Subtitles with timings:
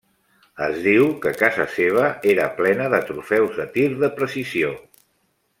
[0.67, 4.77] Es diu que casa seva era plena de trofeus de tir de precisió.